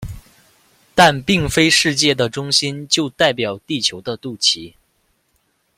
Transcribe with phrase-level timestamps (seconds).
[0.95, 4.73] 但并非世界的中心就代表地球的肚脐。